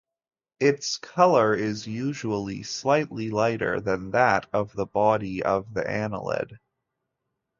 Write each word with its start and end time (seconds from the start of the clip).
Its 0.59 0.97
color 0.97 1.53
is 1.53 1.85
usually 1.85 2.63
slightly 2.63 3.29
lighter 3.29 3.79
than 3.79 4.09
that 4.09 4.47
of 4.51 4.73
the 4.73 4.87
body 4.87 5.43
of 5.43 5.75
the 5.75 5.83
annelid. 5.87 6.57